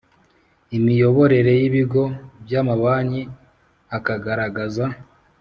[0.77, 2.03] imiyoborere y ibigo
[2.43, 3.23] by amabanki
[3.97, 4.85] akagaragaza